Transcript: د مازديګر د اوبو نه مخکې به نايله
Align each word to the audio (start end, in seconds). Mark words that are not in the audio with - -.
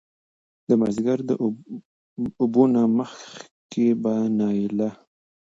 د 0.67 0.69
مازديګر 0.79 1.19
د 1.29 1.31
اوبو 2.41 2.63
نه 2.73 2.81
مخکې 2.97 3.87
به 4.01 4.13
نايله 4.37 4.89